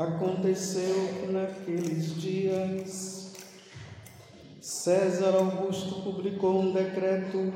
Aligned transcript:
Aconteceu 0.00 0.94
que 1.20 1.30
naqueles 1.30 2.14
dias 2.18 3.34
César 4.58 5.34
Augusto 5.34 6.00
publicou 6.00 6.62
um 6.62 6.72
decreto 6.72 7.52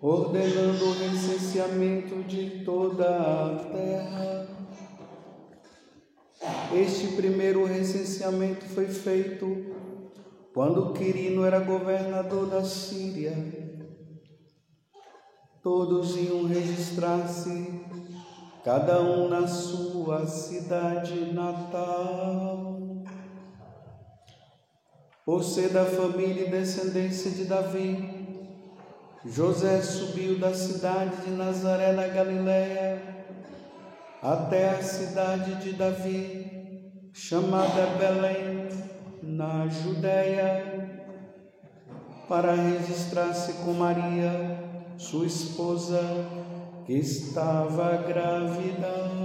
ordenando 0.00 0.84
o 0.84 0.92
recenseamento 0.92 2.22
de 2.22 2.62
toda 2.64 3.08
a 3.08 3.58
terra. 3.72 4.48
Este 6.72 7.08
primeiro 7.16 7.64
recenseamento 7.64 8.64
foi 8.66 8.86
feito 8.86 9.66
quando 10.54 10.92
Quirino 10.92 11.44
era 11.44 11.58
governador 11.58 12.46
da 12.46 12.62
Síria. 12.62 13.34
Todos 15.60 16.14
iam 16.16 16.46
registrar-se 16.46 18.05
cada 18.66 19.00
um 19.00 19.28
na 19.28 19.46
sua 19.46 20.26
cidade 20.26 21.32
natal. 21.32 22.80
Por 25.24 25.44
ser 25.44 25.68
da 25.68 25.84
família 25.84 26.48
e 26.48 26.50
descendência 26.50 27.30
de 27.30 27.44
Davi, 27.44 28.42
José 29.24 29.80
subiu 29.82 30.40
da 30.40 30.52
cidade 30.52 31.14
de 31.24 31.30
Nazaré 31.30 31.92
na 31.92 32.08
Galiléia 32.08 33.00
até 34.20 34.70
a 34.70 34.82
cidade 34.82 35.62
de 35.62 35.72
Davi, 35.74 36.90
chamada 37.12 37.86
Belém, 38.00 38.68
na 39.22 39.68
Judéia, 39.68 41.06
para 42.28 42.52
registrar-se 42.52 43.52
com 43.64 43.74
Maria, 43.74 44.58
sua 44.98 45.24
esposa, 45.24 46.00
que 46.86 46.92
estava 46.92 47.96
grávida. 47.96 49.16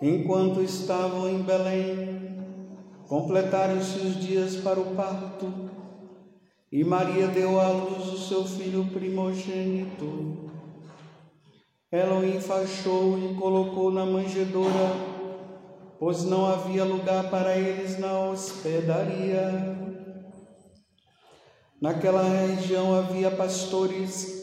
Enquanto 0.00 0.62
estavam 0.62 1.28
em 1.28 1.42
Belém, 1.42 2.38
completaram-se 3.06 3.98
os 3.98 4.18
dias 4.18 4.56
para 4.56 4.80
o 4.80 4.94
parto, 4.96 5.52
e 6.72 6.82
Maria 6.82 7.26
deu 7.28 7.60
à 7.60 7.68
luz 7.68 8.06
o 8.08 8.16
seu 8.16 8.44
filho 8.44 8.86
primogênito. 8.86 10.50
Ela 11.90 12.20
o 12.20 12.24
enfaixou 12.24 13.18
e 13.18 13.34
colocou 13.34 13.90
na 13.90 14.06
manjedoura, 14.06 14.92
pois 15.98 16.24
não 16.24 16.46
havia 16.46 16.84
lugar 16.84 17.28
para 17.30 17.56
eles 17.56 17.98
na 17.98 18.30
hospedaria. 18.30 19.76
Naquela 21.80 22.22
região 22.22 22.94
havia 22.94 23.30
pastores 23.30 24.37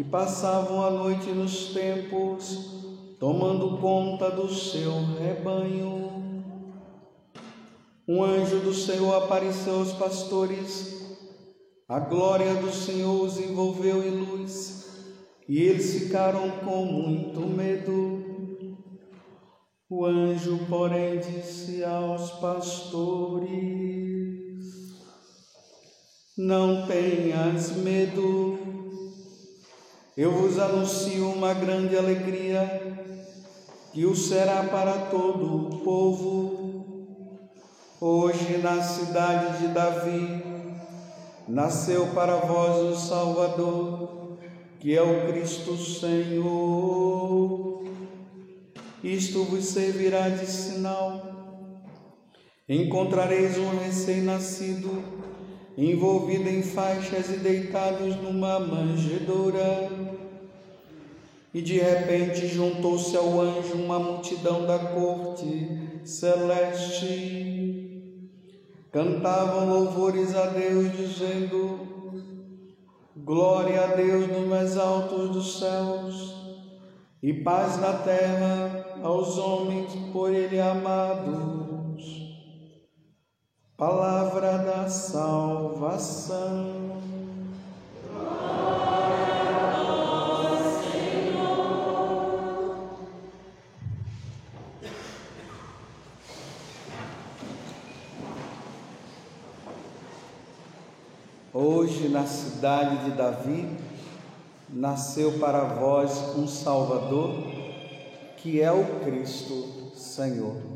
que 0.00 0.04
passavam 0.04 0.82
a 0.82 0.90
noite 0.90 1.30
nos 1.30 1.74
tempos, 1.74 3.16
tomando 3.18 3.76
conta 3.76 4.30
do 4.30 4.48
seu 4.48 4.92
rebanho. 5.18 6.42
Um 8.08 8.24
anjo 8.24 8.60
do 8.60 8.72
Senhor 8.72 9.14
apareceu 9.22 9.74
aos 9.74 9.92
pastores, 9.92 11.18
a 11.86 12.00
glória 12.00 12.54
do 12.54 12.72
Senhor 12.72 13.22
os 13.22 13.38
envolveu 13.38 14.02
em 14.02 14.24
luz, 14.24 14.86
e 15.46 15.58
eles 15.58 15.92
ficaram 15.92 16.48
com 16.64 16.86
muito 16.86 17.40
medo. 17.40 18.24
O 19.86 20.06
anjo, 20.06 20.60
porém, 20.66 21.18
disse 21.18 21.84
aos 21.84 22.30
pastores: 22.40 23.50
Não 26.38 26.86
tenhas 26.86 27.76
medo 27.76 28.70
eu 30.20 30.32
vos 30.32 30.58
anuncio 30.58 31.30
uma 31.30 31.54
grande 31.54 31.96
alegria 31.96 32.60
que 33.90 34.04
o 34.04 34.14
será 34.14 34.64
para 34.64 35.06
todo 35.06 35.56
o 35.56 35.78
povo. 35.78 37.24
Hoje, 37.98 38.58
na 38.58 38.82
cidade 38.82 39.60
de 39.60 39.68
Davi, 39.68 40.44
nasceu 41.48 42.08
para 42.08 42.36
vós 42.36 42.82
o 42.82 43.00
Salvador, 43.00 44.36
que 44.78 44.94
é 44.94 45.00
o 45.00 45.26
Cristo 45.26 45.74
Senhor. 45.78 47.82
Isto 49.02 49.44
vos 49.44 49.64
servirá 49.64 50.28
de 50.28 50.44
sinal. 50.44 51.80
Encontrareis 52.68 53.56
um 53.56 53.70
recém-nascido 53.78 55.02
envolvido 55.80 56.48
em 56.48 56.62
faixas 56.62 57.30
e 57.30 57.38
deitados 57.38 58.16
numa 58.16 58.60
manjedoura. 58.60 59.88
E 61.54 61.62
de 61.62 61.78
repente 61.78 62.46
juntou-se 62.46 63.16
ao 63.16 63.40
anjo 63.40 63.74
uma 63.74 63.98
multidão 63.98 64.66
da 64.66 64.78
corte 64.78 66.00
celeste. 66.04 67.48
Cantavam 68.92 69.68
louvores 69.68 70.36
a 70.36 70.46
Deus, 70.46 70.92
dizendo: 70.92 71.80
Glória 73.16 73.82
a 73.84 73.86
Deus 73.94 74.28
nos 74.28 74.46
mais 74.48 74.76
altos 74.76 75.30
dos 75.30 75.58
céus, 75.58 76.34
e 77.22 77.32
paz 77.32 77.80
na 77.80 77.94
terra 77.94 78.98
aos 79.02 79.38
homens 79.38 79.92
por 80.12 80.32
Ele 80.32 80.60
amados. 80.60 81.79
Palavra 83.80 84.58
da 84.58 84.90
salvação. 84.90 86.36
Hoje, 101.54 102.10
na 102.10 102.26
cidade 102.26 103.06
de 103.06 103.12
Davi, 103.12 103.66
nasceu 104.68 105.38
para 105.38 105.64
vós 105.64 106.36
um 106.36 106.46
Salvador, 106.46 107.30
que 108.36 108.60
é 108.60 108.70
o 108.70 109.00
Cristo 109.00 109.90
Senhor. 109.94 110.69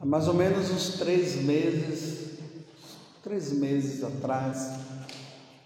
Há 0.00 0.06
mais 0.06 0.28
ou 0.28 0.34
menos 0.34 0.70
uns 0.70 0.98
três 0.98 1.42
meses, 1.42 2.38
três 3.20 3.52
meses 3.52 4.04
atrás, 4.04 4.78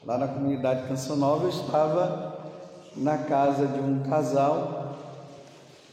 lá 0.06 0.16
na 0.16 0.26
comunidade 0.26 0.88
Canção 0.88 1.16
Nova, 1.16 1.44
eu 1.44 1.50
estava 1.50 2.50
na 2.96 3.18
casa 3.18 3.66
de 3.66 3.78
um 3.78 4.02
casal 4.04 4.96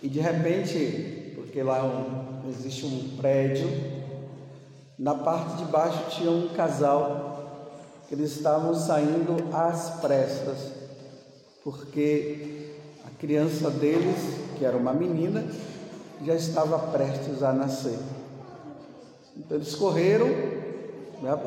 e 0.02 0.08
de 0.08 0.22
repente, 0.22 1.34
porque 1.36 1.62
lá 1.62 1.82
existe 2.48 2.86
um 2.86 3.18
prédio 3.18 3.68
na 4.98 5.16
parte 5.16 5.58
de 5.58 5.66
baixo 5.66 6.10
tinha 6.10 6.32
um 6.32 6.50
casal 6.50 8.02
que 8.08 8.16
eles 8.16 8.32
estavam 8.32 8.74
saindo 8.74 9.36
às 9.54 9.92
pressas, 10.02 10.74
porque 11.64 12.72
a 13.06 13.10
criança 13.20 13.70
deles, 13.70 14.18
que 14.58 14.64
era 14.64 14.78
uma 14.78 14.94
menina, 14.94 15.46
já 16.26 16.36
estava 16.36 16.80
prestes 16.92 17.44
a 17.44 17.52
nascer. 17.52 18.00
Então 19.40 19.56
eles 19.56 19.74
correram, 19.74 20.28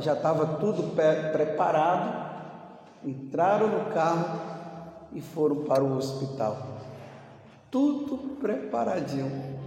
já 0.01 0.15
estava 0.15 0.59
tudo 0.59 0.95
preparado, 1.33 2.31
entraram 3.05 3.69
no 3.69 3.93
carro 3.93 4.41
e 5.13 5.21
foram 5.21 5.57
para 5.65 5.85
o 5.85 5.97
hospital. 5.97 6.57
Tudo 7.71 8.37
preparadinho. 8.41 9.61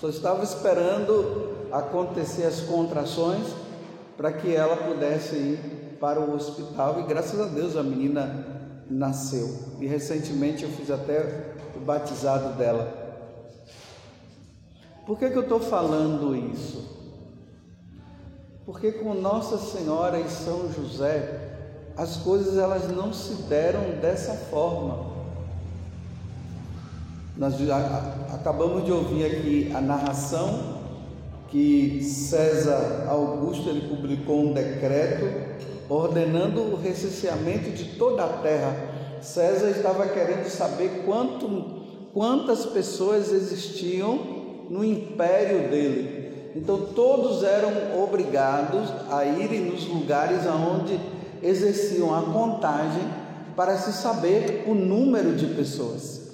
Só 0.00 0.08
estava 0.08 0.44
esperando 0.44 1.68
acontecer 1.72 2.44
as 2.44 2.60
contrações 2.60 3.48
para 4.16 4.32
que 4.32 4.54
ela 4.54 4.76
pudesse 4.76 5.34
ir 5.34 5.96
para 6.00 6.20
o 6.20 6.34
hospital 6.34 7.00
e 7.00 7.02
graças 7.02 7.40
a 7.40 7.46
Deus 7.46 7.76
a 7.76 7.82
menina 7.82 8.46
nasceu. 8.88 9.48
E 9.80 9.86
recentemente 9.86 10.62
eu 10.62 10.70
fiz 10.70 10.90
até 10.92 11.54
o 11.74 11.80
batizado 11.80 12.56
dela. 12.56 13.06
Por 15.04 15.18
que, 15.18 15.28
que 15.28 15.36
eu 15.36 15.42
estou 15.42 15.58
falando 15.58 16.36
isso? 16.36 16.97
Porque 18.68 18.92
com 18.92 19.14
Nossa 19.14 19.56
Senhora 19.56 20.20
e 20.20 20.28
São 20.28 20.70
José, 20.70 21.54
as 21.96 22.18
coisas 22.18 22.58
elas 22.58 22.86
não 22.94 23.14
se 23.14 23.44
deram 23.44 23.98
dessa 23.98 24.34
forma. 24.34 25.06
Nós 27.34 27.54
acabamos 28.30 28.84
de 28.84 28.92
ouvir 28.92 29.24
aqui 29.24 29.72
a 29.74 29.80
narração 29.80 30.82
que 31.48 32.02
César 32.02 33.06
Augusto 33.08 33.70
ele 33.70 33.88
publicou 33.88 34.50
um 34.50 34.52
decreto 34.52 35.24
ordenando 35.88 36.60
o 36.60 36.76
recenseamento 36.76 37.70
de 37.70 37.96
toda 37.96 38.22
a 38.22 38.28
terra. 38.42 38.76
César 39.22 39.70
estava 39.70 40.06
querendo 40.08 40.44
saber 40.44 41.04
quanto, 41.06 42.10
quantas 42.12 42.66
pessoas 42.66 43.32
existiam 43.32 44.66
no 44.68 44.84
império 44.84 45.70
dele. 45.70 46.27
Então 46.58 46.86
todos 46.92 47.44
eram 47.44 48.02
obrigados 48.02 48.90
a 49.08 49.24
irem 49.24 49.66
nos 49.66 49.86
lugares 49.86 50.44
aonde 50.44 50.98
exerciam 51.40 52.12
a 52.12 52.22
contagem 52.32 53.02
para 53.54 53.78
se 53.78 53.92
saber 53.92 54.64
o 54.66 54.74
número 54.74 55.36
de 55.36 55.46
pessoas. 55.54 56.32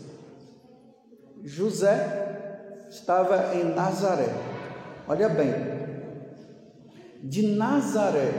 José 1.42 2.86
estava 2.88 3.54
em 3.54 3.64
Nazaré. 3.74 4.32
Olha 5.06 5.28
bem, 5.28 5.52
de 7.22 7.46
Nazaré 7.46 8.32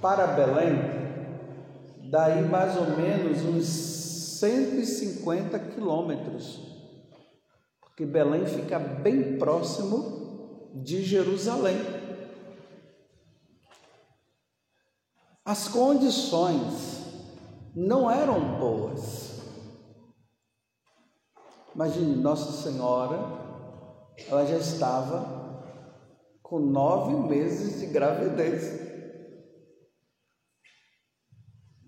para 0.00 0.26
Belém, 0.26 0.74
daí 2.10 2.42
mais 2.42 2.76
ou 2.76 2.96
menos 2.96 3.44
uns 3.44 3.66
150 4.40 5.56
quilômetros, 5.56 6.69
porque 8.00 8.06
Belém 8.06 8.46
fica 8.46 8.78
bem 8.78 9.36
próximo 9.36 10.70
de 10.74 11.02
Jerusalém. 11.02 11.76
As 15.44 15.68
condições 15.68 17.04
não 17.76 18.10
eram 18.10 18.58
boas. 18.58 19.42
Imagine 21.74 22.16
Nossa 22.16 22.62
Senhora 22.62 23.18
ela 24.28 24.46
já 24.46 24.56
estava 24.56 25.62
com 26.42 26.58
nove 26.58 27.28
meses 27.28 27.80
de 27.80 27.86
gravidez. 27.86 28.80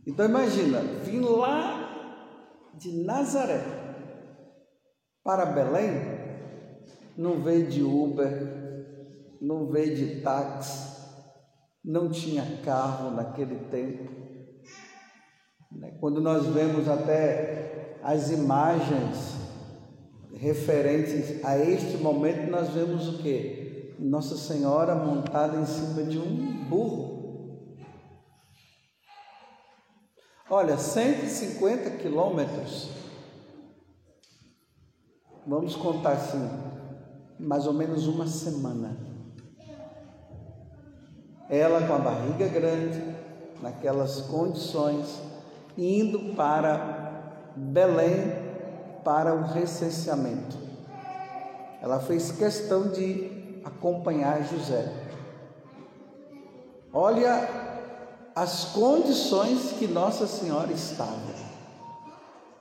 Então 0.07 0.27
imagina, 0.27 0.81
vim 1.05 1.21
lá 1.21 2.71
de 2.75 3.03
Nazaré 3.03 3.82
para 5.23 5.47
Belém, 5.47 5.93
não 7.17 7.41
veio 7.41 7.67
de 7.67 7.83
Uber, 7.83 8.63
não 9.41 9.67
veio 9.67 9.95
de 9.95 10.21
táxi, 10.21 10.93
não 11.85 12.11
tinha 12.11 12.61
carro 12.65 13.11
naquele 13.11 13.57
tempo. 13.71 14.11
Né? 15.71 15.97
Quando 16.01 16.21
nós 16.21 16.47
vemos 16.47 16.89
até 16.89 17.99
as 18.03 18.31
imagens 18.31 19.37
referentes 20.35 21.45
a 21.45 21.59
este 21.59 21.99
momento, 21.99 22.51
nós 22.51 22.71
vemos 22.71 23.09
o 23.09 23.19
que? 23.23 23.95
Nossa 23.99 24.37
Senhora 24.37 24.95
montada 24.95 25.59
em 25.59 25.67
cima 25.67 26.03
de 26.03 26.19
um 26.19 26.65
burro. 26.69 27.13
Olha, 30.51 30.77
150 30.77 31.91
quilômetros. 31.99 33.02
Vamos 35.47 35.75
contar 35.75 36.13
assim, 36.13 36.49
mais 37.39 37.67
ou 37.67 37.73
menos 37.73 38.07
uma 38.07 38.27
semana. 38.27 38.97
Ela 41.51 41.87
com 41.87 41.95
a 41.95 41.99
barriga 41.99 42.47
grande, 42.49 43.03
naquelas 43.61 44.21
condições, 44.23 45.21
indo 45.77 46.35
para 46.35 47.53
Belém 47.57 48.33
para 49.05 49.35
o 49.35 49.43
recenseamento. 49.43 50.57
Ela 51.81 51.99
fez 51.99 52.31
questão 52.31 52.89
de 52.89 53.61
acompanhar 53.65 54.45
José. 54.45 54.93
Olha 56.93 57.49
as 58.35 58.67
condições 58.67 59.73
que 59.79 59.87
Nossa 59.89 60.27
Senhora 60.27 60.73
estava. 60.73 61.42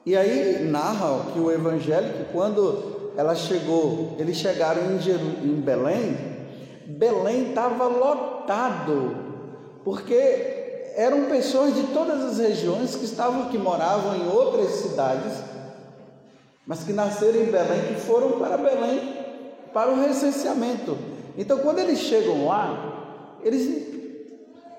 E 0.06 0.16
aí 0.16 0.68
narra 0.70 1.32
que 1.32 1.40
o 1.40 1.52
evangelho 1.52 2.14
que 2.14 2.32
quando 2.32 3.12
ela 3.16 3.36
chegou, 3.36 4.16
eles 4.18 4.38
chegaram 4.38 4.94
em, 4.94 5.00
Jeru, 5.00 5.26
em 5.44 5.62
Belém, 5.62 6.18
Belém 6.88 7.50
estava 7.50 7.86
lotado, 7.86 9.16
porque 9.84 10.94
eram 10.96 11.26
pessoas 11.26 11.76
de 11.76 11.84
todas 11.94 12.24
as 12.24 12.38
regiões 12.38 12.96
que 12.96 13.06
estavam 13.06 13.50
que 13.50 13.58
moravam 13.58 14.16
em 14.16 14.28
outras 14.28 14.72
cidades 14.72 15.52
mas 16.66 16.84
que 16.84 16.94
nasceram 16.94 17.42
em 17.42 17.52
Belém, 17.52 17.96
que 17.96 18.02
foram 18.02 18.40
para 18.40 18.58
Belém 18.58 19.18
para 19.74 19.92
o 19.92 20.02
recenseamento. 20.02 20.98
Então, 21.38 21.60
quando 21.60 21.80
eles 21.80 22.00
chegam 22.00 22.46
lá, 22.46 23.38
eles, 23.44 23.88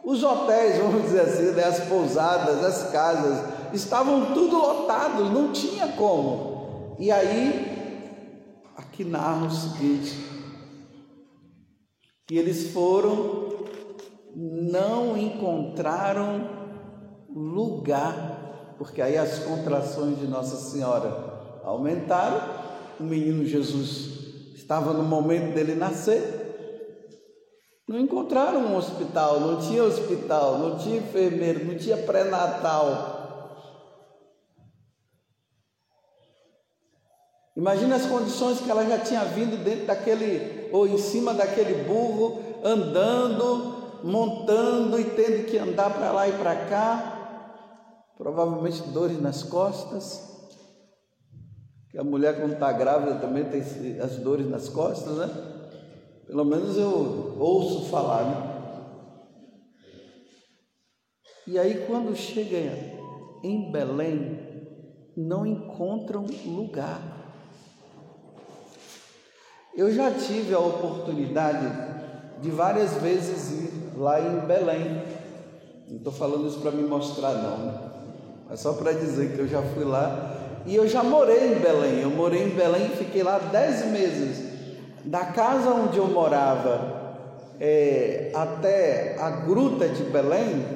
os 0.05 0.23
hotéis, 0.23 0.79
vamos 0.81 1.03
dizer 1.03 1.21
assim, 1.21 1.51
né, 1.51 1.65
as 1.65 1.81
pousadas, 1.81 2.65
as 2.65 2.91
casas, 2.91 3.45
estavam 3.73 4.33
tudo 4.35 4.57
lotados, 4.57 5.31
não 5.31 5.53
tinha 5.53 5.89
como. 5.89 6.97
E 6.99 7.11
aí, 7.11 8.67
aqui 8.77 9.05
narra 9.05 9.47
o 9.47 9.51
seguinte: 9.51 10.17
que 12.27 12.37
eles 12.37 12.73
foram, 12.73 13.49
não 14.35 15.17
encontraram 15.17 16.49
lugar, 17.29 18.75
porque 18.79 19.01
aí 19.01 19.17
as 19.17 19.41
contrações 19.41 20.19
de 20.19 20.27
Nossa 20.27 20.57
Senhora 20.57 21.61
aumentaram. 21.65 22.63
O 23.01 23.05
menino 23.05 23.45
Jesus 23.45 24.55
estava 24.55 24.93
no 24.93 25.03
momento 25.03 25.55
dele 25.55 25.75
nascer. 25.75 26.43
Não 27.89 27.99
encontraram 27.99 28.61
um 28.61 28.77
hospital, 28.77 29.41
não 29.41 29.59
tinha 29.59 29.83
hospital, 29.83 30.59
não 30.59 30.79
tinha 30.79 30.99
enfermeiro, 30.99 31.65
não 31.65 31.77
tinha 31.77 31.97
pré-natal. 31.97 33.12
Imagina 37.57 37.97
as 37.97 38.07
condições 38.07 38.61
que 38.61 38.71
ela 38.71 38.85
já 38.87 38.99
tinha 38.99 39.25
vindo 39.25 39.63
dentro 39.63 39.87
daquele, 39.87 40.71
ou 40.73 40.87
em 40.87 40.97
cima 40.97 41.35
daquele 41.35 41.85
burro, 41.85 42.41
andando, 42.65 44.01
montando 44.05 44.99
e 44.99 45.05
tendo 45.05 45.47
que 45.47 45.59
andar 45.59 45.93
para 45.93 46.13
lá 46.13 46.29
e 46.29 46.33
para 46.33 46.57
cá. 46.67 47.19
Provavelmente 48.17 48.83
dores 48.89 49.21
nas 49.21 49.43
costas 49.43 50.33
que 51.93 51.99
a 51.99 52.03
mulher 52.03 52.41
quando 52.41 52.55
está 52.55 52.73
grávida 52.73 53.17
também 53.17 53.45
tem 53.45 53.61
as 54.01 54.17
dores 54.17 54.49
nas 54.49 54.67
costas, 54.67 55.15
né? 55.15 55.29
Pelo 56.27 56.43
menos 56.43 56.79
eu 56.79 57.37
ouço 57.39 57.91
falar, 57.91 58.25
né? 58.25 58.53
E 61.47 61.59
aí 61.59 61.87
quando 61.87 62.17
chega 62.17 62.57
em 63.45 63.71
Belém, 63.71 64.41
não 65.15 65.45
encontram 65.45 66.25
lugar. 66.47 67.22
Eu 69.75 69.91
já 69.91 70.11
tive 70.11 70.55
a 70.55 70.59
oportunidade 70.59 71.67
de 72.43 72.51
várias 72.51 72.93
vezes 72.95 73.51
ir 73.53 73.73
lá 73.97 74.21
em 74.21 74.41
Belém. 74.41 75.03
Não 75.89 75.97
estou 75.97 76.13
falando 76.13 76.47
isso 76.47 76.61
para 76.61 76.73
me 76.73 76.83
mostrar, 76.83 77.33
não? 77.33 77.93
É 78.51 78.57
só 78.57 78.75
para 78.75 78.93
dizer 78.93 79.33
que 79.33 79.39
eu 79.39 79.49
já 79.49 79.63
fui 79.63 79.85
lá 79.85 80.37
e 80.67 80.77
eu 80.77 80.87
já 80.87 81.03
morei 81.03 81.55
em 81.55 81.59
Belém. 81.59 82.03
Eu 82.03 82.11
morei 82.11 82.45
em 82.45 82.51
Belém 82.51 82.85
e 82.93 82.97
fiquei 82.97 83.23
lá 83.23 83.39
dez 83.39 83.87
meses. 83.87 84.53
Da 85.07 85.25
casa 85.25 85.71
onde 85.71 85.97
eu 85.97 86.07
morava 86.07 87.15
é, 87.59 88.31
até 88.35 89.17
a 89.19 89.31
gruta 89.31 89.89
de 89.89 90.03
Belém, 90.03 90.67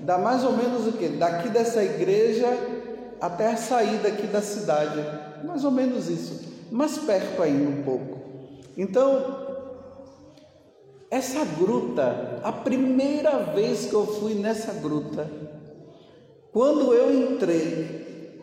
dá 0.00 0.18
mais 0.18 0.42
ou 0.42 0.56
menos 0.56 0.88
o 0.88 0.92
que? 0.92 1.06
Daqui 1.06 1.50
dessa 1.50 1.84
igreja 1.84 2.48
até 3.20 3.52
a 3.52 3.56
saída 3.56 4.08
aqui 4.08 4.26
da 4.26 4.42
cidade. 4.42 5.04
Mais 5.44 5.64
ou 5.64 5.70
menos 5.70 6.08
isso. 6.08 6.40
Mais 6.68 6.98
perto 6.98 7.40
ainda 7.42 7.70
um 7.70 7.82
pouco. 7.84 8.19
Então, 8.80 9.36
essa 11.10 11.44
gruta, 11.44 12.40
a 12.42 12.50
primeira 12.50 13.36
vez 13.52 13.84
que 13.84 13.92
eu 13.92 14.06
fui 14.06 14.32
nessa 14.32 14.72
gruta, 14.72 15.30
quando 16.50 16.94
eu 16.94 17.14
entrei, 17.14 18.40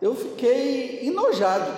eu 0.00 0.14
fiquei 0.14 1.06
enojado. 1.06 1.70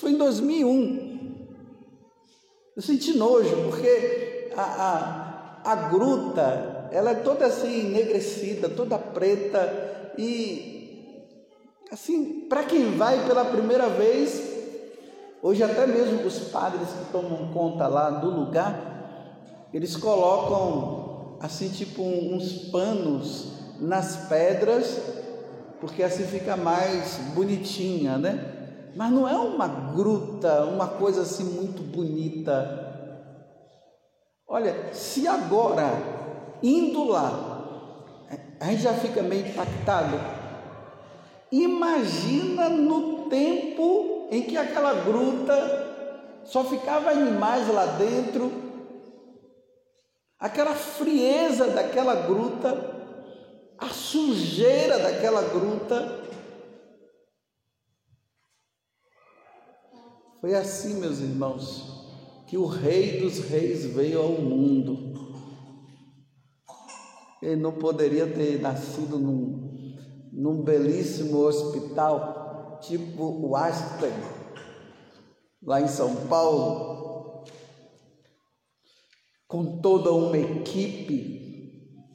Foi 0.00 0.10
em 0.10 0.18
2001. 0.18 1.46
Eu 2.74 2.82
senti 2.82 3.16
nojo, 3.16 3.54
porque 3.70 4.50
a, 4.56 5.62
a, 5.64 5.72
a 5.72 5.74
gruta 5.90 6.88
ela 6.90 7.12
é 7.12 7.14
toda 7.14 7.46
assim 7.46 7.86
enegrecida, 7.86 8.68
toda 8.68 8.98
preta 8.98 10.12
e 10.18 11.24
assim, 11.88 12.48
para 12.48 12.64
quem 12.64 12.96
vai 12.96 13.28
pela 13.28 13.44
primeira 13.44 13.88
vez, 13.88 14.47
hoje 15.42 15.62
até 15.62 15.86
mesmo 15.86 16.26
os 16.26 16.38
padres 16.50 16.88
que 16.88 17.12
tomam 17.12 17.52
conta 17.52 17.86
lá 17.86 18.10
do 18.10 18.30
lugar, 18.30 19.68
eles 19.72 19.96
colocam 19.96 21.36
assim 21.40 21.68
tipo 21.68 22.02
uns 22.02 22.70
panos 22.70 23.52
nas 23.80 24.28
pedras, 24.28 25.00
porque 25.80 26.02
assim 26.02 26.24
fica 26.24 26.56
mais 26.56 27.18
bonitinha, 27.34 28.18
né? 28.18 28.54
Mas 28.96 29.12
não 29.12 29.28
é 29.28 29.36
uma 29.36 29.68
gruta, 29.68 30.64
uma 30.64 30.88
coisa 30.88 31.22
assim 31.22 31.44
muito 31.44 31.82
bonita. 31.82 32.86
Olha, 34.48 34.92
se 34.92 35.28
agora, 35.28 35.92
indo 36.62 37.04
lá, 37.04 37.58
a 38.58 38.64
gente 38.66 38.82
já 38.82 38.94
fica 38.94 39.22
meio 39.22 39.46
impactado, 39.46 40.18
imagina 41.52 42.68
no 42.68 43.28
tempo 43.28 44.17
em 44.30 44.42
que 44.42 44.56
aquela 44.56 44.94
gruta 45.04 45.52
só 46.44 46.64
ficava 46.64 47.10
animais 47.10 47.68
lá 47.68 47.86
dentro, 47.86 48.50
aquela 50.38 50.74
frieza 50.74 51.68
daquela 51.68 52.14
gruta, 52.26 52.96
a 53.78 53.88
sujeira 53.88 54.98
daquela 54.98 55.42
gruta. 55.42 56.26
Foi 60.40 60.54
assim, 60.54 60.94
meus 61.00 61.18
irmãos, 61.18 61.98
que 62.46 62.56
o 62.56 62.66
Rei 62.66 63.20
dos 63.20 63.40
Reis 63.40 63.84
veio 63.84 64.22
ao 64.22 64.32
mundo. 64.32 65.08
Ele 67.42 67.56
não 67.56 67.72
poderia 67.72 68.26
ter 68.26 68.60
nascido 68.60 69.18
num, 69.18 69.94
num 70.32 70.62
belíssimo 70.62 71.38
hospital, 71.38 72.47
tipo 72.80 73.24
o 73.24 73.56
Aspen, 73.56 74.12
lá 75.62 75.80
em 75.80 75.88
São 75.88 76.26
Paulo, 76.28 77.44
com 79.46 79.80
toda 79.80 80.12
uma 80.12 80.36
equipe 80.36 81.38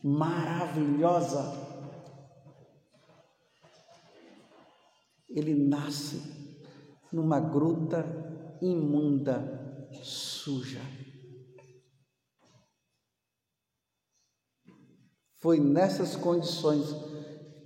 maravilhosa. 0.03 1.61
Ele 5.29 5.55
nasce 5.55 6.21
numa 7.11 7.39
gruta 7.39 8.05
imunda 8.61 9.89
suja. 10.03 10.81
Foi 15.43 15.59
nessas 15.59 16.15
condições 16.15 16.95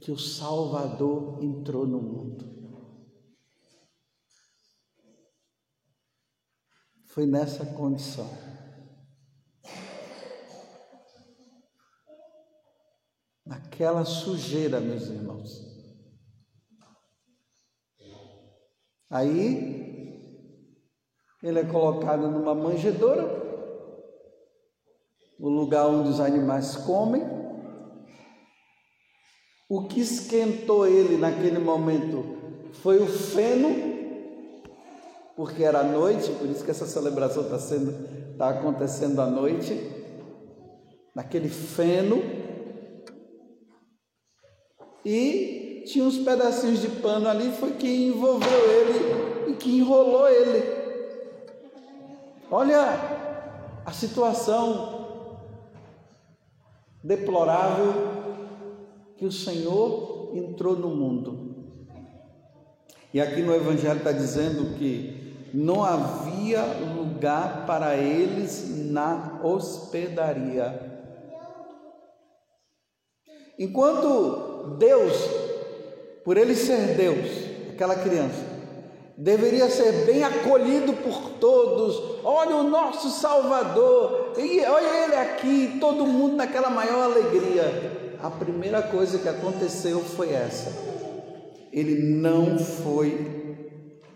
que 0.02 0.12
o 0.12 0.18
Salvador 0.18 1.44
entrou 1.44 1.86
no 1.86 2.02
mundo. 2.02 2.47
Foi 7.18 7.26
nessa 7.26 7.66
condição. 7.66 8.30
Naquela 13.44 14.06
sujeira, 14.06 14.80
meus 14.80 15.08
irmãos. 15.08 15.50
Aí 19.10 20.22
ele 21.42 21.60
é 21.60 21.66
colocado 21.66 22.30
numa 22.30 22.54
manjedoura, 22.54 23.26
o 25.40 25.50
lugar 25.50 25.88
onde 25.88 26.10
os 26.10 26.20
animais 26.20 26.76
comem. 26.76 27.24
O 29.68 29.88
que 29.88 30.02
esquentou 30.02 30.86
ele 30.86 31.18
naquele 31.18 31.58
momento 31.58 32.70
foi 32.74 33.00
o 33.00 33.08
feno, 33.08 33.97
porque 35.38 35.64
era 35.64 35.84
noite, 35.84 36.32
por 36.32 36.50
isso 36.50 36.66
que 36.66 36.72
essa 36.72 36.88
celebração 36.88 37.44
está 37.44 37.58
está 37.58 38.50
acontecendo 38.50 39.22
à 39.22 39.28
noite, 39.28 39.80
naquele 41.14 41.48
feno, 41.48 42.24
e 45.06 45.84
tinha 45.86 46.04
uns 46.04 46.18
pedacinhos 46.18 46.82
de 46.82 46.88
pano 46.88 47.30
ali, 47.30 47.52
foi 47.52 47.74
que 47.74 48.08
envolveu 48.08 48.72
ele 48.72 49.52
e 49.52 49.56
que 49.56 49.78
enrolou 49.78 50.28
ele. 50.28 50.76
Olha 52.50 53.84
a 53.86 53.92
situação 53.92 55.38
deplorável 57.04 57.94
que 59.18 59.26
o 59.26 59.32
Senhor 59.32 60.32
entrou 60.36 60.76
no 60.76 60.90
mundo. 60.90 61.56
E 63.14 63.22
aqui 63.22 63.42
no 63.44 63.54
Evangelho 63.54 64.00
está 64.00 64.12
dizendo 64.12 64.78
que 64.78 65.27
não 65.54 65.84
havia 65.84 66.62
lugar 66.96 67.66
para 67.66 67.96
eles 67.96 68.88
na 68.92 69.40
hospedaria. 69.44 70.98
Enquanto 73.60 74.76
Deus, 74.78 75.14
por 76.24 76.38
ele 76.38 76.56
ser 76.56 76.96
Deus, 76.96 77.28
aquela 77.72 77.96
criança, 77.96 78.46
deveria 79.18 79.68
ser 79.70 80.06
bem 80.06 80.24
acolhido 80.24 80.94
por 80.94 81.32
todos. 81.40 82.24
Olha 82.24 82.56
o 82.58 82.64
nosso 82.64 83.10
Salvador, 83.10 84.34
e 84.38 84.62
olha 84.62 85.06
ele 85.06 85.16
aqui, 85.16 85.78
todo 85.80 86.06
mundo 86.06 86.36
naquela 86.36 86.70
maior 86.70 87.04
alegria. 87.04 88.16
A 88.22 88.30
primeira 88.30 88.82
coisa 88.82 89.18
que 89.18 89.30
aconteceu 89.30 90.02
foi 90.02 90.34
essa: 90.34 90.72
ele 91.72 92.16
não 92.16 92.60
foi 92.60 93.58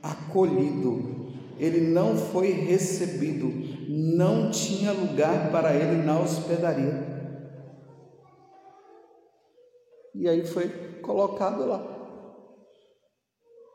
acolhido, 0.01 1.20
ele 1.63 1.79
não 1.79 2.17
foi 2.17 2.51
recebido, 2.51 3.47
não 3.87 4.49
tinha 4.49 4.91
lugar 4.91 5.51
para 5.51 5.75
ele 5.75 6.03
na 6.03 6.19
hospedaria. 6.19 7.09
E 10.15 10.27
aí 10.27 10.45
foi 10.45 10.69
colocado 11.01 11.65
lá 11.65 11.91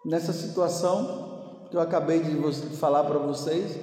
nessa 0.07 0.33
situação 0.33 1.66
que 1.69 1.76
eu 1.76 1.81
acabei 1.81 2.21
de 2.21 2.76
falar 2.76 3.05
para 3.05 3.19
vocês, 3.19 3.76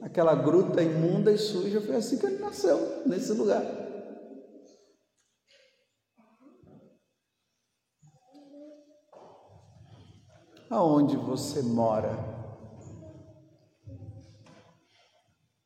aquela 0.00 0.34
gruta 0.34 0.80
imunda 0.80 1.32
e 1.32 1.38
suja, 1.38 1.80
foi 1.80 1.96
assim 1.96 2.18
que 2.18 2.26
ele 2.26 2.38
nasceu, 2.38 3.04
nesse 3.04 3.32
lugar. 3.32 3.64
Aonde 10.70 11.16
você 11.16 11.62
mora? 11.62 12.35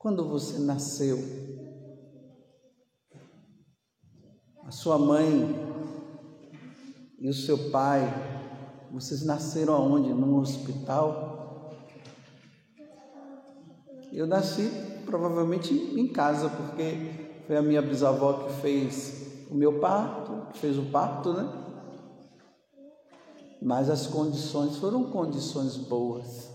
Quando 0.00 0.26
você 0.26 0.58
nasceu, 0.58 1.18
a 4.64 4.70
sua 4.70 4.96
mãe 4.96 5.54
e 7.18 7.28
o 7.28 7.34
seu 7.34 7.70
pai 7.70 8.00
vocês 8.90 9.22
nasceram 9.26 9.74
aonde? 9.74 10.08
Num 10.08 10.38
hospital? 10.38 11.76
Eu 14.10 14.26
nasci 14.26 14.70
provavelmente 15.04 15.74
em 15.74 16.08
casa, 16.08 16.48
porque 16.48 17.42
foi 17.46 17.58
a 17.58 17.62
minha 17.62 17.82
bisavó 17.82 18.44
que 18.44 18.54
fez 18.62 19.44
o 19.50 19.54
meu 19.54 19.80
parto, 19.80 20.56
fez 20.60 20.78
o 20.78 20.84
parto, 20.84 21.34
né? 21.34 21.46
Mas 23.60 23.90
as 23.90 24.06
condições 24.06 24.78
foram 24.78 25.10
condições 25.10 25.76
boas. 25.76 26.49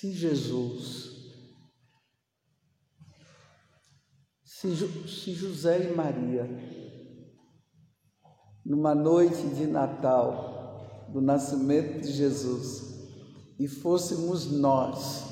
Se 0.00 0.12
Jesus 0.12 1.10
Se, 4.42 4.74
se 5.06 5.34
José 5.34 5.90
e 5.90 5.94
Maria, 5.94 6.48
numa 8.64 8.94
noite 8.94 9.42
de 9.48 9.66
Natal, 9.66 11.06
do 11.12 11.20
nascimento 11.20 12.00
de 12.00 12.12
Jesus, 12.12 12.82
e 13.58 13.68
fôssemos 13.68 14.50
nós 14.50 15.24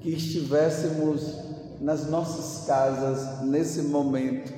que 0.00 0.10
estivéssemos 0.10 1.34
nas 1.80 2.10
nossas 2.10 2.66
casas 2.66 3.42
nesse 3.46 3.82
momento, 3.82 4.52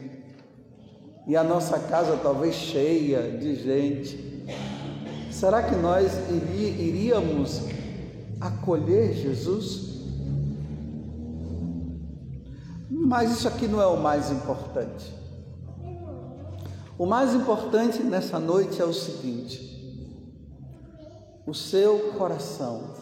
e 1.26 1.36
a 1.36 1.42
nossa 1.42 1.78
casa 1.78 2.16
talvez 2.16 2.54
cheia 2.54 3.36
de 3.36 3.56
gente, 3.56 4.44
será 5.32 5.62
que 5.62 5.74
nós 5.74 6.12
iríamos 6.30 7.79
acolher 8.40 9.12
Jesus? 9.14 9.90
Mas 12.88 13.32
isso 13.32 13.48
aqui 13.48 13.66
não 13.68 13.80
é 13.80 13.86
o 13.86 14.00
mais 14.00 14.30
importante. 14.30 15.12
O 16.98 17.06
mais 17.06 17.34
importante 17.34 18.02
nessa 18.02 18.38
noite 18.38 18.80
é 18.80 18.84
o 18.84 18.92
seguinte: 18.92 19.70
o 21.46 21.54
seu 21.54 22.12
coração 22.12 22.94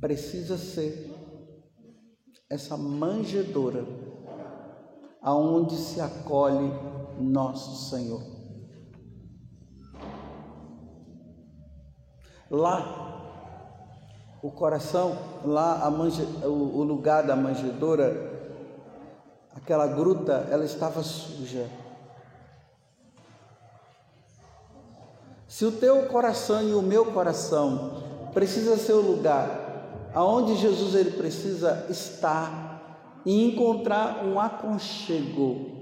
precisa 0.00 0.56
ser 0.56 1.14
essa 2.50 2.76
manjedoura 2.76 3.84
aonde 5.20 5.76
se 5.76 6.00
acolhe 6.00 6.70
nosso 7.20 7.90
Senhor. 7.90 8.22
Lá, 12.50 13.07
o 14.48 14.50
coração, 14.50 15.18
lá 15.44 15.84
a 15.84 15.90
manje, 15.90 16.22
o, 16.42 16.78
o 16.78 16.82
lugar 16.82 17.22
da 17.22 17.36
manjedoura, 17.36 18.32
aquela 19.54 19.86
gruta, 19.86 20.48
ela 20.50 20.64
estava 20.64 21.02
suja. 21.02 21.68
Se 25.46 25.66
o 25.66 25.72
teu 25.72 26.06
coração 26.06 26.62
e 26.62 26.72
o 26.72 26.80
meu 26.80 27.12
coração 27.12 28.30
precisa 28.32 28.78
ser 28.78 28.94
o 28.94 29.02
lugar 29.02 30.08
aonde 30.14 30.56
Jesus 30.56 30.94
ele 30.94 31.10
precisa 31.10 31.86
estar 31.90 33.20
e 33.26 33.44
encontrar 33.44 34.24
um 34.24 34.40
aconchego. 34.40 35.76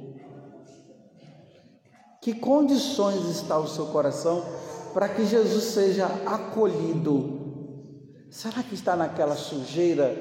Que 2.21 2.35
condições 2.35 3.27
está 3.27 3.57
o 3.59 3.69
seu 3.69 3.87
coração 3.87 4.45
para 4.93 5.09
que 5.09 5.25
Jesus 5.25 5.63
seja 5.67 6.07
acolhido? 6.27 7.36
Será 8.31 8.63
que 8.63 8.75
está 8.75 8.97
naquela 8.97 9.37
sujeira? 9.37 10.15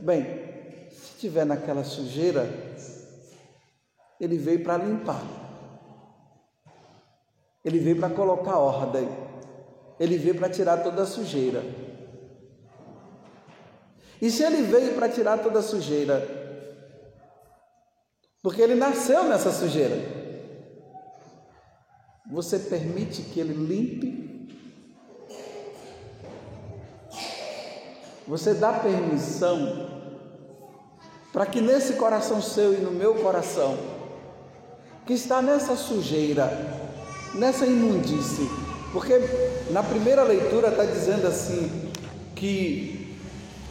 Bem, 0.00 0.24
se 0.90 1.14
estiver 1.14 1.46
naquela 1.46 1.84
sujeira, 1.84 2.48
ele 4.20 4.36
veio 4.36 4.62
para 4.62 4.76
limpar. 4.76 5.22
Ele 7.64 7.78
veio 7.78 7.98
para 7.98 8.10
colocar 8.10 8.58
ordem. 8.58 9.08
Ele 9.98 10.18
veio 10.18 10.36
para 10.36 10.50
tirar 10.50 10.82
toda 10.82 11.02
a 11.02 11.06
sujeira. 11.06 11.62
E 14.20 14.30
se 14.30 14.44
ele 14.44 14.62
veio 14.62 14.94
para 14.94 15.08
tirar 15.08 15.38
toda 15.38 15.58
a 15.58 15.62
sujeira, 15.62 16.24
porque 18.40 18.62
ele 18.62 18.76
nasceu 18.76 19.24
nessa 19.24 19.50
sujeira, 19.50 19.96
você 22.30 22.58
permite 22.58 23.22
que 23.22 23.40
ele 23.40 23.52
limpe? 23.52 24.31
Você 28.26 28.54
dá 28.54 28.72
permissão 28.72 29.90
para 31.32 31.46
que 31.46 31.60
nesse 31.60 31.94
coração 31.94 32.42
seu 32.42 32.74
e 32.74 32.76
no 32.76 32.90
meu 32.90 33.14
coração, 33.14 33.76
que 35.06 35.14
está 35.14 35.40
nessa 35.40 35.74
sujeira, 35.76 36.50
nessa 37.34 37.64
imundície. 37.66 38.48
Porque 38.92 39.18
na 39.70 39.82
primeira 39.82 40.22
leitura 40.22 40.68
está 40.68 40.84
dizendo 40.84 41.26
assim 41.26 41.90
que 42.34 43.16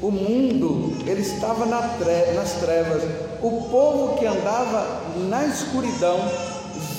o 0.01 0.09
mundo 0.09 0.97
ele 1.07 1.21
estava 1.21 1.65
nas 1.65 2.53
trevas. 2.59 3.03
O 3.41 3.69
povo 3.69 4.17
que 4.17 4.25
andava 4.25 5.01
na 5.29 5.45
escuridão 5.45 6.19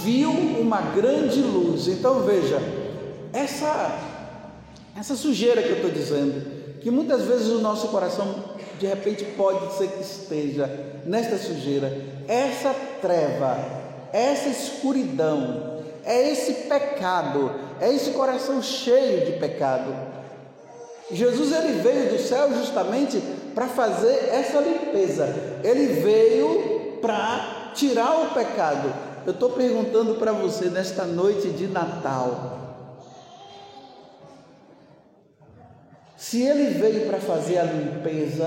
viu 0.05 0.31
uma 0.31 0.81
grande 0.81 1.41
luz. 1.43 1.89
Então 1.89 2.21
veja, 2.21 2.61
essa 3.33 4.11
essa 4.95 5.17
sujeira 5.17 5.63
que 5.63 5.71
eu 5.71 5.77
estou 5.77 5.91
dizendo, 5.91 6.62
que 6.83 6.91
muitas 6.91 7.23
vezes 7.23 7.49
o 7.49 7.61
nosso 7.61 7.89
coração 7.89 8.53
de 8.79 8.87
repente 8.87 9.25
pode 9.37 9.75
ser 9.75 9.89
que 9.89 10.03
esteja 10.03 10.69
nesta 11.07 11.39
sujeira, 11.39 11.93
essa 12.27 12.75
treva, 13.01 13.57
essa 14.13 14.49
escuridão, 14.49 15.81
é 16.05 16.31
esse 16.31 16.53
pecado, 16.69 17.53
é 17.81 17.93
esse 17.93 18.11
coração 18.11 18.61
cheio 18.61 19.27
de 19.27 19.39
pecado. 19.39 19.95
Jesus 21.11 21.53
ele 21.53 21.81
veio 21.81 22.11
do 22.11 22.19
céu 22.19 22.53
justamente 22.55 23.23
para 23.55 23.69
fazer 23.69 24.31
essa 24.33 24.59
limpeza. 24.61 25.29
Ele 25.63 26.01
veio 26.01 26.99
para 27.01 27.71
tirar 27.75 28.23
o 28.23 28.35
pecado. 28.35 28.93
Eu 29.27 29.33
estou 29.33 29.51
perguntando 29.51 30.15
para 30.15 30.33
você 30.33 30.67
nesta 30.67 31.05
noite 31.05 31.51
de 31.51 31.69
Natal. 31.69 32.62
Se 36.23 36.41
ele 36.41 36.79
veio 36.79 37.09
para 37.09 37.21
fazer 37.21 37.59
a 37.59 37.65
limpeza, 37.65 38.47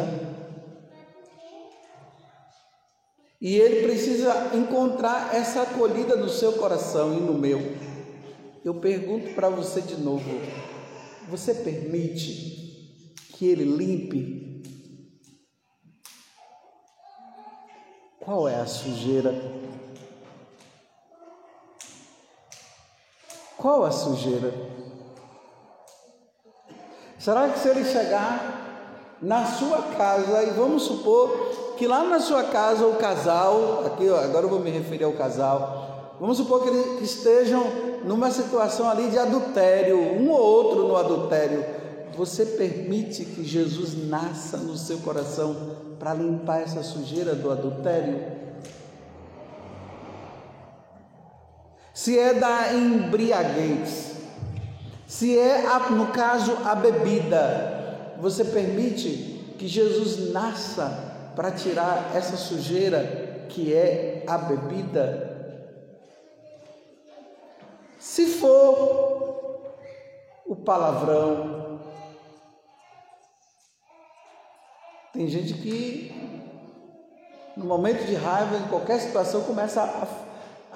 E 3.42 3.58
ele 3.58 3.84
precisa 3.84 4.56
encontrar 4.56 5.36
essa 5.36 5.62
acolhida 5.62 6.16
no 6.16 6.30
seu 6.30 6.54
coração 6.54 7.16
e 7.16 7.20
no 7.20 7.34
meu. 7.34 7.60
Eu 8.64 8.76
pergunto 8.80 9.36
para 9.36 9.50
você 9.50 9.82
de 9.82 9.98
novo: 9.98 10.28
você 11.30 11.54
permite 11.54 13.14
que 13.34 13.46
ele 13.46 13.66
limpe? 13.66 14.64
Qual 18.20 18.48
é 18.48 18.56
a 18.56 18.66
sujeira? 18.66 19.32
Qual 23.58 23.84
a 23.84 23.92
sujeira? 23.92 24.52
Será 27.26 27.50
que 27.50 27.58
se 27.58 27.68
ele 27.70 27.84
chegar 27.84 29.18
na 29.20 29.48
sua 29.48 29.82
casa 29.98 30.44
e 30.44 30.52
vamos 30.52 30.84
supor 30.84 31.74
que 31.76 31.88
lá 31.88 32.04
na 32.04 32.20
sua 32.20 32.44
casa 32.44 32.86
o 32.86 32.98
casal, 32.98 33.84
aqui 33.84 34.08
ó, 34.08 34.20
agora 34.20 34.46
eu 34.46 34.50
vou 34.50 34.60
me 34.60 34.70
referir 34.70 35.06
ao 35.06 35.14
casal, 35.14 36.14
vamos 36.20 36.38
supor 36.38 36.62
que 36.62 36.70
eles 36.70 37.02
estejam 37.02 37.64
numa 38.04 38.30
situação 38.30 38.88
ali 38.88 39.08
de 39.08 39.18
adultério, 39.18 39.98
um 39.98 40.30
ou 40.30 40.40
outro 40.40 40.88
no 40.88 40.96
adultério. 40.96 41.66
Você 42.16 42.46
permite 42.46 43.26
que 43.26 43.44
Jesus 43.44 44.08
nasça 44.08 44.58
no 44.58 44.78
seu 44.78 45.00
coração 45.00 45.56
para 45.98 46.14
limpar 46.14 46.62
essa 46.62 46.84
sujeira 46.84 47.34
do 47.34 47.50
adultério? 47.50 48.22
Se 51.92 52.20
é 52.20 52.36
da 52.36 52.72
embriaguez, 52.72 54.15
se 55.08 55.38
é, 55.38 55.64
no 55.92 56.08
caso, 56.08 56.58
a 56.66 56.76
bebida, 56.76 58.16
você 58.20 58.44
permite 58.44 59.56
que 59.58 59.68
Jesus 59.68 60.32
nasça 60.32 61.32
para 61.36 61.52
tirar 61.52 62.16
essa 62.16 62.38
sujeira 62.38 63.46
que 63.50 63.74
é 63.74 64.24
a 64.28 64.38
bebida. 64.38 65.32
Se 68.00 68.26
for 68.28 69.60
o 70.46 70.56
palavrão, 70.56 71.80
tem 75.14 75.28
gente 75.28 75.54
que 75.54 76.26
no 77.56 77.66
momento 77.66 78.06
de 78.06 78.16
raiva, 78.16 78.58
em 78.58 78.68
qualquer 78.68 79.00
situação, 79.00 79.42
começa 79.44 79.82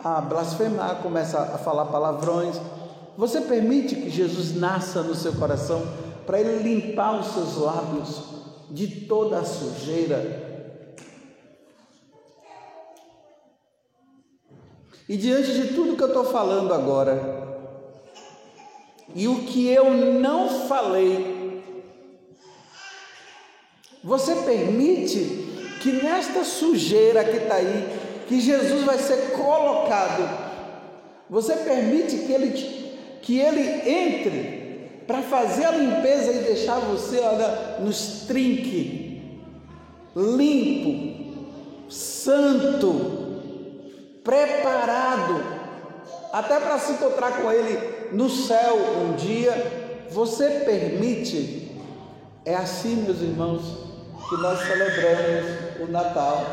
a, 0.04 0.18
a 0.18 0.22
blasfemar, 0.22 1.02
começa 1.02 1.40
a 1.40 1.58
falar 1.58 1.86
palavrões. 1.86 2.56
Você 3.20 3.42
permite 3.42 3.98
que 3.98 4.10
Jesus 4.10 4.56
nasça 4.56 5.04
no 5.04 5.14
seu 5.14 5.34
coração 5.34 5.86
para 6.26 6.40
ele 6.40 6.64
limpar 6.64 7.20
os 7.20 7.34
seus 7.34 7.58
lábios 7.58 8.24
de 8.72 8.88
toda 9.08 9.40
a 9.40 9.44
sujeira? 9.44 10.72
E 15.10 15.18
diante 15.18 15.52
de 15.52 15.74
tudo 15.74 15.98
que 15.98 16.04
eu 16.04 16.08
estou 16.08 16.24
falando 16.24 16.74
agora, 16.74 17.46
e 19.14 19.28
o 19.28 19.44
que 19.44 19.68
eu 19.68 19.92
não 19.94 20.48
falei, 20.70 21.62
você 24.02 24.34
permite 24.34 25.76
que 25.82 25.92
nesta 25.92 26.46
sujeira 26.46 27.26
que 27.26 27.36
está 27.36 27.56
aí, 27.56 28.24
que 28.30 28.40
Jesus 28.40 28.86
vai 28.86 28.98
ser 28.98 29.34
colocado, 29.34 30.24
você 31.30 31.58
permite 31.58 32.20
que 32.20 32.32
ele, 32.32 32.89
que 33.30 33.38
ele 33.38 33.88
entre 33.88 35.04
para 35.06 35.22
fazer 35.22 35.66
a 35.66 35.72
limpeza 35.72 36.32
e 36.32 36.46
deixar 36.46 36.80
você, 36.80 37.20
olha, 37.20 37.78
nos 37.80 38.24
trinque, 38.28 39.40
limpo, 40.16 41.46
santo, 41.92 43.42
preparado 44.24 45.44
até 46.34 46.60
para 46.60 46.80
se 46.80 46.94
encontrar 46.94 47.40
com 47.40 47.52
Ele 47.52 48.10
no 48.14 48.32
céu 48.32 48.76
um 48.98 49.16
dia. 49.16 50.08
Você 50.10 50.62
permite? 50.66 51.72
É 52.44 52.56
assim, 52.56 52.96
meus 52.96 53.22
irmãos, 53.22 53.62
que 54.28 54.38
nós 54.38 54.60
celebramos 54.60 55.82
o 55.82 55.92
Natal. 55.92 56.44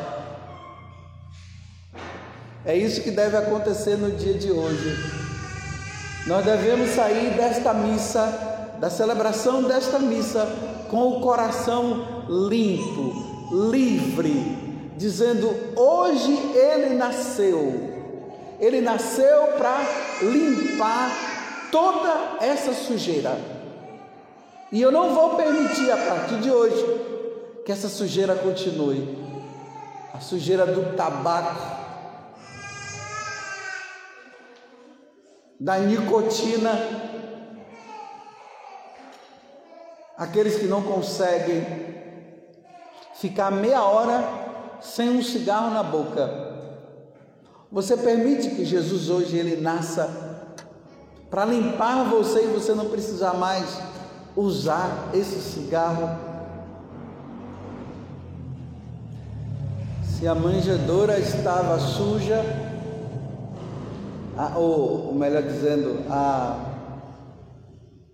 É 2.67 2.77
isso 2.77 3.01
que 3.01 3.11
deve 3.11 3.35
acontecer 3.35 3.97
no 3.97 4.11
dia 4.11 4.35
de 4.35 4.51
hoje. 4.51 5.26
Nós 6.27 6.45
devemos 6.45 6.91
sair 6.91 7.37
desta 7.37 7.73
missa, 7.73 8.77
da 8.81 8.91
celebração 8.91 9.63
desta 9.63 10.01
missa, 10.01 10.47
com 10.91 11.09
o 11.09 11.21
coração 11.21 12.25
limpo, 12.29 13.13
livre, 13.71 14.93
dizendo: 14.97 15.55
Hoje 15.77 16.33
ele 16.53 16.97
nasceu. 16.97 17.95
Ele 18.59 18.81
nasceu 18.81 19.49
para 19.59 19.79
limpar 20.23 21.11
toda 21.71 22.39
essa 22.41 22.73
sujeira. 22.73 23.39
E 24.73 24.83
eu 24.83 24.91
não 24.91 25.15
vou 25.15 25.37
permitir 25.37 25.91
a 25.93 25.97
partir 25.97 26.41
de 26.41 26.51
hoje 26.51 26.85
que 27.65 27.71
essa 27.71 27.89
sujeira 27.89 28.35
continue. 28.35 29.17
A 30.13 30.19
sujeira 30.19 30.67
do 30.67 30.97
tabaco, 30.97 31.86
da 35.59 35.79
nicotina, 35.79 36.71
aqueles 40.17 40.57
que 40.57 40.67
não 40.67 40.83
conseguem 40.83 41.65
ficar 43.15 43.51
meia 43.51 43.83
hora 43.83 44.23
sem 44.81 45.09
um 45.11 45.23
cigarro 45.23 45.71
na 45.73 45.83
boca. 45.83 46.47
Você 47.73 47.97
permite 47.97 48.51
que 48.51 48.65
Jesus 48.65 49.09
hoje 49.09 49.37
ele 49.37 49.61
nasça 49.61 50.09
para 51.31 51.45
limpar 51.45 52.05
você 52.05 52.45
e 52.45 52.49
você 52.49 52.75
não 52.75 52.89
precisar 52.89 53.35
mais 53.35 53.79
usar 54.37 55.11
esse 55.13 55.41
cigarro? 55.41 56.37
Se 60.05 60.27
a 60.27 60.35
manjedoura 60.35 61.19
estava 61.19 61.79
suja, 61.79 62.66
a, 64.37 64.59
ou, 64.59 65.15
melhor 65.15 65.43
dizendo, 65.43 66.05
a, 66.11 67.03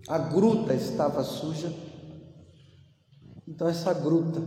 a 0.07 0.17
gruta 0.17 0.73
estava 0.73 1.23
suja, 1.23 1.73
então 3.47 3.67
essa 3.67 3.93
gruta 3.93 4.41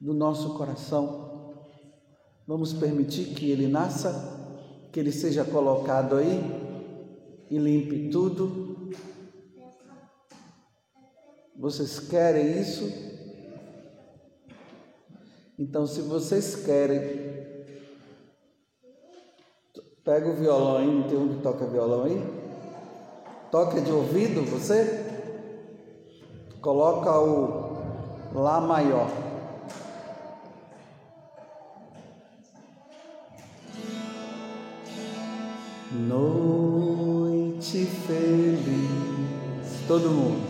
do 0.00 0.14
nosso 0.14 0.54
coração, 0.54 1.54
vamos 2.46 2.72
permitir 2.72 3.34
que 3.34 3.50
ele 3.50 3.68
nasça, 3.68 4.38
que 4.90 4.98
ele 4.98 5.12
seja 5.12 5.44
colocado 5.44 6.16
aí 6.16 6.40
e 7.50 7.58
limpe 7.58 8.08
tudo. 8.08 8.90
Vocês 11.56 12.00
querem 12.00 12.58
isso? 12.58 12.90
Então, 15.58 15.86
se 15.86 16.00
vocês 16.00 16.56
querem, 16.56 17.39
pega 20.10 20.28
o 20.28 20.34
violão 20.34 20.78
aí, 20.78 20.86
não 20.88 21.04
tem 21.04 21.16
um 21.16 21.28
que 21.28 21.40
toca 21.40 21.64
violão 21.66 22.02
aí? 22.02 22.20
Toca 23.48 23.80
de 23.80 23.92
ouvido 23.92 24.44
você? 24.50 25.04
Coloca 26.60 27.16
o 27.16 27.78
Lá 28.34 28.60
maior. 28.60 29.08
Noite 35.92 37.86
feliz. 37.86 38.90
Todo 39.86 40.10
mundo. 40.10 40.42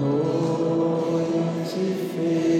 Noite 0.00 1.74
feliz. 2.16 2.53